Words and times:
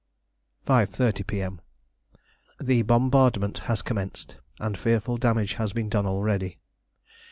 5.30 0.65 1.27
P.M. 1.27 1.61
The 2.59 2.81
bombardment 2.81 3.59
has 3.69 3.83
commenced, 3.83 4.37
and 4.59 4.75
fearful 4.75 5.17
damage 5.17 5.53
has 5.61 5.73
been 5.73 5.89
done 5.89 6.07
already. 6.07 6.57